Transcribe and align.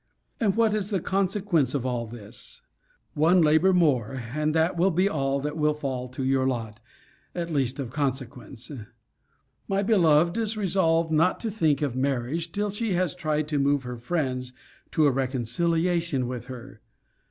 And 0.39 0.55
what 0.55 0.73
is 0.73 0.89
the 0.89 0.99
consequence 0.99 1.75
of 1.75 1.85
all 1.85 2.07
this: 2.07 2.63
one 3.13 3.39
labour 3.39 3.71
more, 3.71 4.19
and 4.33 4.55
that 4.55 4.75
will 4.75 4.89
be 4.89 5.07
all 5.07 5.39
that 5.41 5.55
will 5.55 5.75
fall 5.75 6.07
to 6.07 6.23
your 6.23 6.47
lot; 6.47 6.79
at 7.35 7.53
least, 7.53 7.79
of 7.79 7.91
consequence. 7.91 8.71
My 9.67 9.83
beloved 9.83 10.39
is 10.39 10.57
resolved 10.57 11.11
not 11.11 11.39
to 11.41 11.51
think 11.51 11.83
of 11.83 11.95
marriage 11.95 12.51
till 12.51 12.71
she 12.71 12.93
has 12.93 13.13
tried 13.13 13.47
to 13.49 13.59
move 13.59 13.83
her 13.83 13.97
friends 13.99 14.53
to 14.89 15.05
a 15.05 15.11
reconciliation 15.11 16.27
with 16.27 16.45
her. 16.45 16.81